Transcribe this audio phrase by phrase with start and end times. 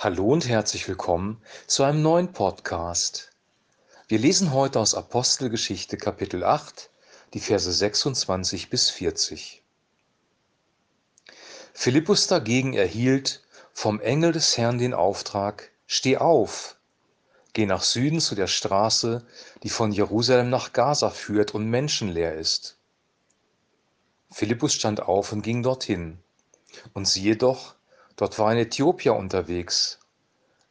[0.00, 3.32] Hallo und herzlich willkommen zu einem neuen Podcast.
[4.06, 6.88] Wir lesen heute aus Apostelgeschichte Kapitel 8,
[7.34, 9.64] die Verse 26 bis 40.
[11.74, 13.42] Philippus dagegen erhielt
[13.72, 16.76] vom Engel des Herrn den Auftrag, steh auf,
[17.52, 19.26] geh nach Süden zu der Straße,
[19.64, 22.78] die von Jerusalem nach Gaza führt und menschenleer ist.
[24.30, 26.20] Philippus stand auf und ging dorthin.
[26.92, 27.74] Und siehe doch,
[28.18, 30.00] Dort war ein Äthiopier unterwegs.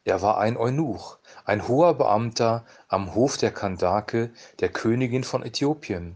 [0.04, 1.16] Er war ein Eunuch,
[1.46, 4.30] ein hoher Beamter am Hof der Kandake,
[4.60, 6.14] der Königin von Äthiopien.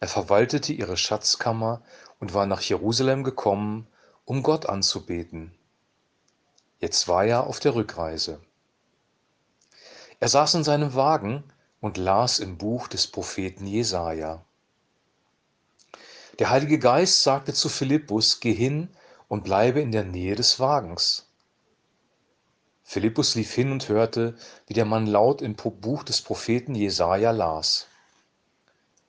[0.00, 1.82] Er verwaltete ihre Schatzkammer
[2.18, 3.86] und war nach Jerusalem gekommen,
[4.24, 5.52] um Gott anzubeten.
[6.80, 8.40] Jetzt war er auf der Rückreise.
[10.18, 11.44] Er saß in seinem Wagen
[11.82, 14.42] und las im Buch des Propheten Jesaja.
[16.38, 18.88] Der Heilige Geist sagte zu Philippus: Geh hin
[19.32, 21.26] und bleibe in der Nähe des Wagens.
[22.82, 27.86] Philippus lief hin und hörte, wie der Mann laut im Buch des Propheten Jesaja las.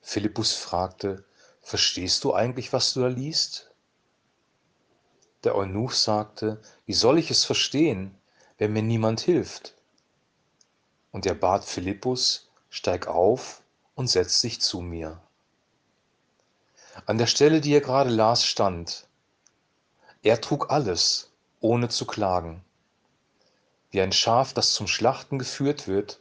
[0.00, 1.26] Philippus fragte:
[1.60, 3.70] Verstehst du eigentlich, was du da liest?
[5.42, 8.16] Der Eunuch sagte: Wie soll ich es verstehen,
[8.56, 9.74] wenn mir niemand hilft?
[11.12, 13.60] Und er bat Philippus: Steig auf
[13.94, 15.20] und setz dich zu mir.
[17.04, 19.06] An der Stelle, die er gerade las, stand:
[20.24, 21.30] er trug alles,
[21.60, 22.64] ohne zu klagen.
[23.90, 26.18] Wie ein Schaf, das zum Schlachten geführt wird,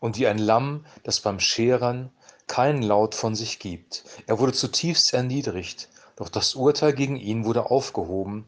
[0.00, 2.10] und wie ein Lamm, das beim Scheren
[2.46, 4.04] keinen Laut von sich gibt.
[4.26, 8.46] Er wurde zutiefst erniedrigt, doch das Urteil gegen ihn wurde aufgehoben.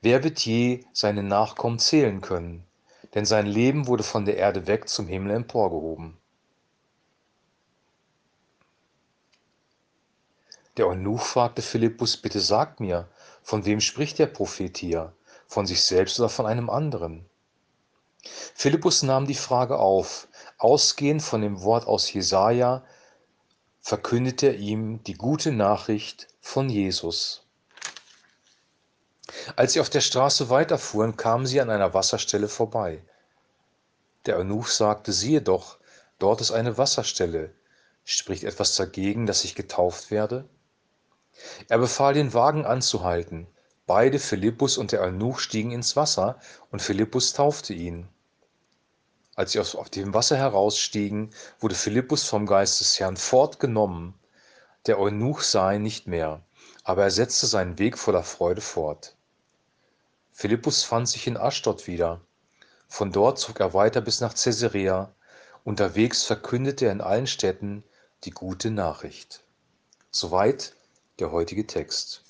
[0.00, 2.64] Wer wird je seine Nachkommen zählen können?
[3.14, 6.16] Denn sein Leben wurde von der Erde weg zum Himmel emporgehoben.
[10.76, 13.08] Der Eunuch fragte Philippus, bitte sag mir,
[13.46, 15.12] von wem spricht der Prophet hier?
[15.46, 17.24] Von sich selbst oder von einem anderen?
[18.56, 20.26] Philippus nahm die Frage auf.
[20.58, 22.84] Ausgehend von dem Wort aus Jesaja
[23.80, 27.46] verkündete er ihm die gute Nachricht von Jesus.
[29.54, 33.00] Als sie auf der Straße weiterfuhren, kamen sie an einer Wasserstelle vorbei.
[34.26, 35.78] Der Eunuch sagte: Siehe doch,
[36.18, 37.54] dort ist eine Wasserstelle.
[38.02, 40.48] Spricht etwas dagegen, dass ich getauft werde?
[41.68, 43.46] Er befahl den Wagen anzuhalten.
[43.86, 46.38] Beide, Philippus und der Eunuch, stiegen ins Wasser,
[46.70, 48.08] und Philippus taufte ihn.
[49.36, 51.30] Als sie aus dem Wasser herausstiegen,
[51.60, 54.14] wurde Philippus vom Geist des Herrn fortgenommen.
[54.86, 56.40] Der Eunuch sah ihn nicht mehr,
[56.84, 59.16] aber er setzte seinen Weg voller Freude fort.
[60.32, 62.20] Philippus fand sich in Aschdod wieder.
[62.88, 65.12] Von dort zog er weiter bis nach Caesarea.
[65.64, 67.82] Unterwegs verkündete er in allen Städten
[68.24, 69.44] die gute Nachricht.
[70.10, 70.75] Soweit
[71.18, 72.22] der heutige Text.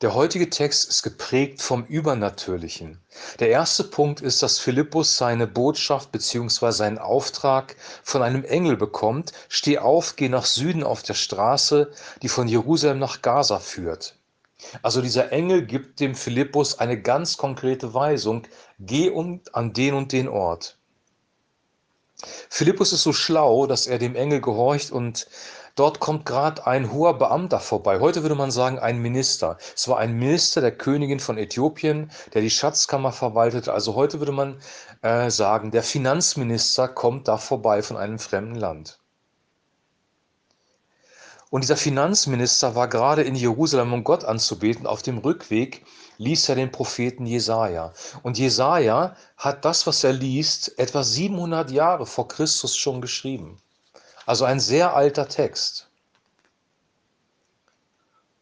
[0.00, 3.00] Der heutige Text ist geprägt vom Übernatürlichen.
[3.38, 6.72] Der erste Punkt ist, dass Philippus seine Botschaft bzw.
[6.72, 9.32] seinen Auftrag von einem Engel bekommt.
[9.48, 14.16] Steh auf, geh nach Süden auf der Straße, die von Jerusalem nach Gaza führt.
[14.82, 18.42] Also dieser Engel gibt dem Philippus eine ganz konkrete Weisung.
[18.80, 19.12] Geh
[19.52, 20.78] an den und den Ort.
[22.50, 25.26] Philippus ist so schlau, dass er dem Engel gehorcht und
[25.74, 28.00] Dort kommt gerade ein hoher Beamter vorbei.
[28.00, 29.56] Heute würde man sagen ein Minister.
[29.74, 33.72] Es war ein Minister der Königin von Äthiopien, der die Schatzkammer verwaltete.
[33.72, 34.60] Also heute würde man
[35.00, 38.98] äh, sagen, der Finanzminister kommt da vorbei von einem fremden Land.
[41.48, 44.86] Und dieser Finanzminister war gerade in Jerusalem, um Gott anzubeten.
[44.86, 45.84] Auf dem Rückweg
[46.18, 47.94] liest er den Propheten Jesaja.
[48.22, 53.58] Und Jesaja hat das, was er liest, etwa 700 Jahre vor Christus schon geschrieben.
[54.26, 55.88] Also ein sehr alter Text.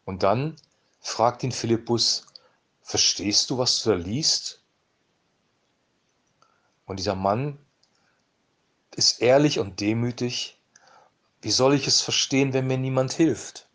[0.05, 0.57] Und dann
[1.01, 2.27] fragt ihn Philippus,
[2.83, 4.61] verstehst du, was du da liest?
[6.85, 7.59] Und dieser Mann
[8.97, 10.61] ist ehrlich und demütig.
[11.41, 13.70] Wie soll ich es verstehen, wenn mir niemand hilft?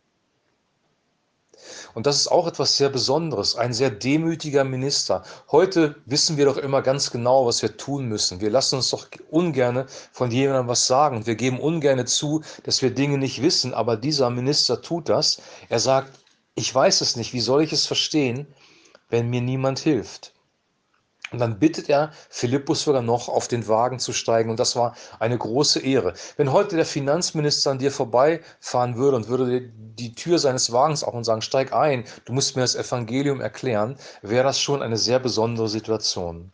[1.93, 5.23] Und das ist auch etwas sehr Besonderes, ein sehr demütiger Minister.
[5.51, 8.41] Heute wissen wir doch immer ganz genau, was wir tun müssen.
[8.41, 12.91] Wir lassen uns doch ungerne von jemandem was sagen wir geben ungerne zu, dass wir
[12.91, 13.73] Dinge nicht wissen.
[13.73, 15.41] Aber dieser Minister tut das.
[15.69, 16.19] Er sagt,
[16.55, 18.47] ich weiß es nicht, wie soll ich es verstehen,
[19.09, 20.34] wenn mir niemand hilft?
[21.35, 24.49] Und dann bittet er Philippus sogar noch, auf den Wagen zu steigen.
[24.49, 26.13] Und das war eine große Ehre.
[26.37, 31.13] Wenn heute der Finanzminister an dir vorbeifahren würde und würde die Tür seines Wagens auch
[31.13, 35.19] und sagen, steig ein, du musst mir das Evangelium erklären, wäre das schon eine sehr
[35.19, 36.53] besondere Situation.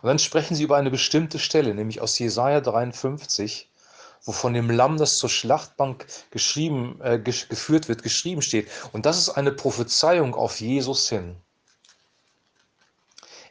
[0.00, 3.68] Und dann sprechen sie über eine bestimmte Stelle, nämlich aus Jesaja 53,
[4.24, 8.68] wo von dem Lamm, das zur Schlachtbank geschrieben, äh, geführt wird, geschrieben steht.
[8.92, 11.34] Und das ist eine Prophezeiung auf Jesus hin.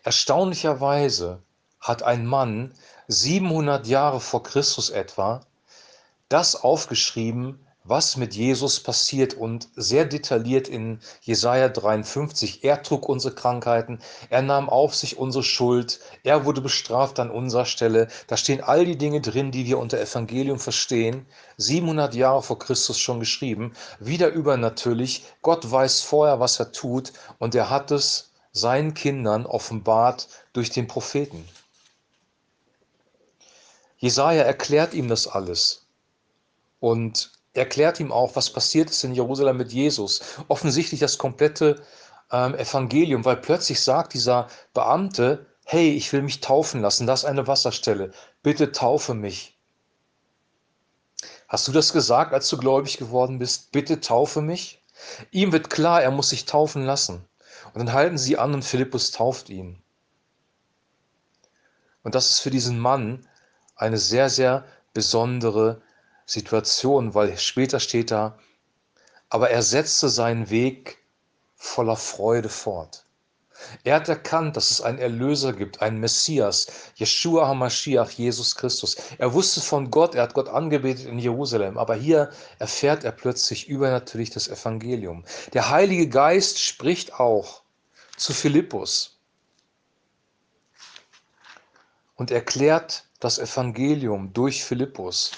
[0.04, 1.44] Erstaunlicherweise
[1.80, 2.74] hat ein Mann
[3.08, 5.46] 700 Jahre vor Christus etwa
[6.28, 12.64] das aufgeschrieben, was mit Jesus passiert und sehr detailliert in Jesaja 53.
[12.64, 14.00] Er trug unsere Krankheiten,
[14.32, 18.08] er nahm auf sich unsere Schuld, er wurde bestraft an unserer Stelle.
[18.26, 21.28] Da stehen all die Dinge drin, die wir unter Evangelium verstehen.
[21.58, 23.74] 700 Jahre vor Christus schon geschrieben.
[24.00, 25.26] Wieder übernatürlich.
[25.44, 30.88] Gott weiß vorher, was er tut und er hat es seinen Kindern offenbart durch den
[30.88, 31.48] Propheten.
[33.98, 35.86] Jesaja erklärt ihm das alles
[36.80, 40.22] und erklärt ihm auch, was passiert ist in Jerusalem mit Jesus.
[40.48, 41.82] Offensichtlich das komplette
[42.32, 47.26] ähm, Evangelium, weil plötzlich sagt dieser Beamte, hey, ich will mich taufen lassen, das ist
[47.26, 48.12] eine Wasserstelle,
[48.42, 49.58] bitte taufe mich.
[51.48, 53.72] Hast du das gesagt, als du gläubig geworden bist?
[53.72, 54.82] Bitte taufe mich?
[55.32, 57.26] Ihm wird klar, er muss sich taufen lassen.
[57.74, 59.82] Und dann halten sie an und Philippus tauft ihn.
[62.04, 63.28] Und das ist für diesen Mann
[63.76, 65.82] eine sehr, sehr besondere
[66.26, 68.38] Situation, weil später steht da,
[69.30, 70.98] aber er setzte seinen Weg
[71.56, 73.06] voller Freude fort.
[73.84, 78.96] Er hat erkannt, dass es einen Erlöser gibt, einen Messias, Yeshua HaMashiach, Jesus Christus.
[79.18, 83.68] Er wusste von Gott, er hat Gott angebetet in Jerusalem, aber hier erfährt er plötzlich
[83.68, 85.24] übernatürlich das Evangelium.
[85.54, 87.62] Der Heilige Geist spricht auch
[88.18, 89.20] zu Philippus
[92.16, 95.32] und erklärt das Evangelium durch Philippus.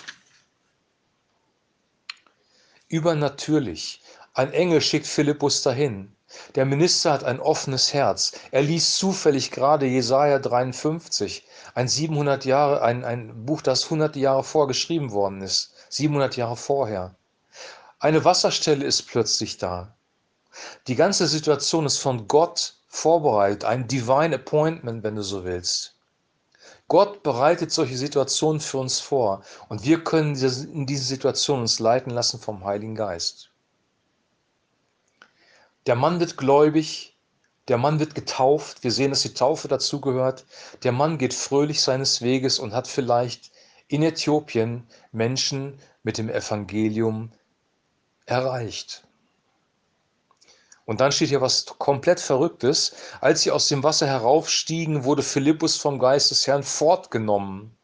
[2.87, 4.01] Übernatürlich.
[4.33, 6.12] Ein Engel schickt Philippus dahin.
[6.55, 8.31] Der Minister hat ein offenes Herz.
[8.51, 11.45] Er liest zufällig gerade Jesaja 53,
[11.75, 17.15] ein 700 Jahre, ein, ein Buch, das 100 Jahre vorgeschrieben worden ist, 700 Jahre vorher.
[17.99, 19.95] Eine Wasserstelle ist plötzlich da.
[20.87, 25.95] Die ganze Situation ist von Gott vorbereitet, ein Divine Appointment, wenn du so willst.
[26.87, 32.11] Gott bereitet solche Situationen für uns vor und wir können in diese Situation uns leiten
[32.11, 33.52] lassen vom Heiligen Geist.
[35.85, 37.17] Der Mann wird gläubig,
[37.67, 38.83] der Mann wird getauft.
[38.83, 40.45] Wir sehen, dass die Taufe dazugehört.
[40.83, 43.51] Der Mann geht fröhlich seines Weges und hat vielleicht
[43.87, 47.31] in Äthiopien Menschen mit dem Evangelium
[48.25, 49.05] erreicht.
[50.85, 52.93] Und dann steht hier was komplett Verrücktes.
[53.21, 57.77] Als sie aus dem Wasser heraufstiegen, wurde Philippus vom Geist des Herrn fortgenommen.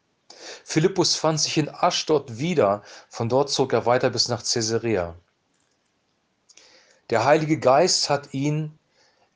[0.64, 2.82] Philippus fand sich in Aschdod wieder.
[3.08, 5.14] Von dort zog er weiter bis nach Caesarea.
[7.10, 8.78] Der Heilige Geist hat ihn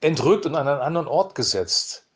[0.01, 2.07] entrückt und an einen anderen Ort gesetzt.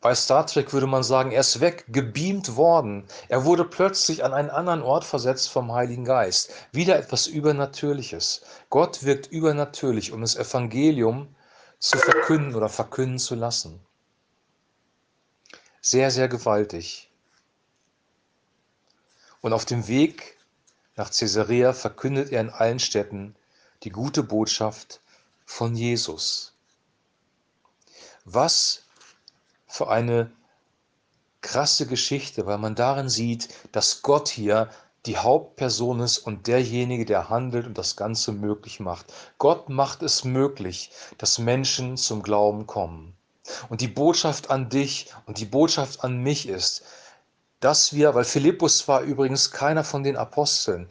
[0.00, 3.06] Bei Star Trek würde man sagen, er ist weg, gebeamt worden.
[3.28, 6.52] Er wurde plötzlich an einen anderen Ort versetzt vom Heiligen Geist.
[6.72, 8.42] Wieder etwas Übernatürliches.
[8.68, 11.34] Gott wirkt übernatürlich, um das Evangelium
[11.78, 13.80] zu verkünden oder verkünden zu lassen.
[15.80, 17.10] Sehr, sehr gewaltig.
[19.40, 20.38] Und auf dem Weg
[20.96, 23.36] nach Caesarea verkündet er in allen Städten
[23.84, 25.00] die gute Botschaft
[25.44, 26.52] von Jesus.
[28.24, 28.84] Was
[29.66, 30.32] für eine
[31.42, 34.70] krasse Geschichte, weil man darin sieht, dass Gott hier
[35.04, 39.12] die Hauptperson ist und derjenige, der handelt und das Ganze möglich macht.
[39.36, 43.14] Gott macht es möglich, dass Menschen zum Glauben kommen.
[43.68, 46.84] Und die Botschaft an dich und die Botschaft an mich ist,
[47.60, 50.88] dass wir, weil Philippus war übrigens keiner von den Aposteln,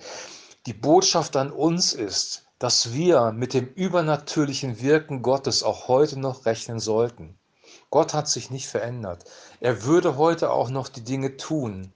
[0.67, 6.45] die Botschaft an uns ist, dass wir mit dem übernatürlichen Wirken Gottes auch heute noch
[6.45, 7.37] rechnen sollten.
[7.89, 9.25] Gott hat sich nicht verändert.
[9.59, 11.91] Er würde heute auch noch die Dinge tun,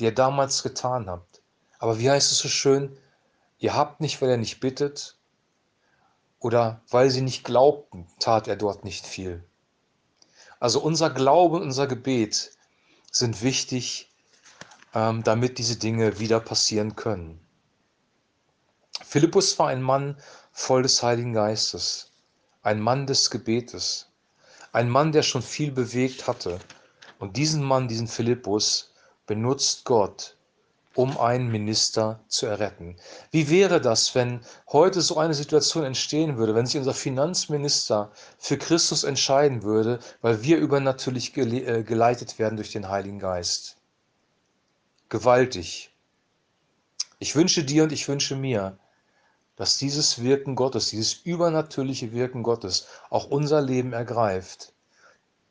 [0.00, 1.22] die er damals getan hat.
[1.78, 2.98] Aber wie heißt es so schön?
[3.60, 5.16] Ihr habt nicht, weil er nicht bittet,
[6.40, 9.44] oder weil sie nicht glaubten, tat er dort nicht viel.
[10.58, 12.50] Also unser Glaube und unser Gebet
[13.12, 14.10] sind wichtig,
[14.92, 17.38] ähm, damit diese Dinge wieder passieren können.
[19.12, 20.16] Philippus war ein Mann
[20.52, 22.12] voll des Heiligen Geistes,
[22.62, 24.06] ein Mann des Gebetes,
[24.72, 26.58] ein Mann, der schon viel bewegt hatte.
[27.18, 28.94] Und diesen Mann, diesen Philippus,
[29.26, 30.38] benutzt Gott,
[30.94, 32.96] um einen Minister zu erretten.
[33.30, 38.56] Wie wäre das, wenn heute so eine Situation entstehen würde, wenn sich unser Finanzminister für
[38.56, 43.76] Christus entscheiden würde, weil wir übernatürlich äh, geleitet werden durch den Heiligen Geist?
[45.10, 45.90] Gewaltig.
[47.18, 48.78] Ich wünsche dir und ich wünsche mir,
[49.56, 54.72] dass dieses Wirken Gottes, dieses übernatürliche Wirken Gottes auch unser Leben ergreift,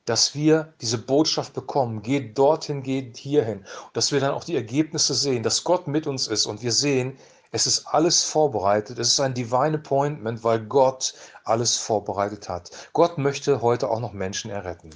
[0.06, 4.56] dass wir diese Botschaft bekommen, geht dorthin, geht hierhin, und dass wir dann auch die
[4.56, 7.18] Ergebnisse sehen, dass Gott mit uns ist und wir sehen,
[7.54, 8.98] Es ist alles vorbereitet.
[8.98, 12.72] Es ist ein Divine Appointment, weil Gott alles vorbereitet hat.
[12.94, 14.90] Gott möchte heute auch noch Menschen erretten.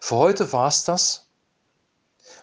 [0.00, 1.23] Für heute war es das.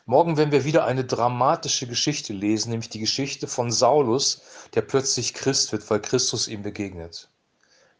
[0.05, 4.41] Morgen werden wir wieder eine dramatische Geschichte lesen, nämlich die Geschichte von Saulus,
[4.74, 7.29] der plötzlich Christ wird, weil Christus ihm begegnet.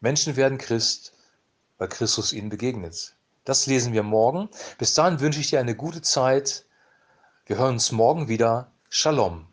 [0.00, 1.12] Menschen werden Christ,
[1.78, 3.14] weil Christus ihnen begegnet.
[3.44, 4.48] Das lesen wir morgen.
[4.78, 6.64] Bis dahin wünsche ich dir eine gute Zeit.
[7.46, 8.70] Wir hören uns morgen wieder.
[8.88, 9.51] Shalom.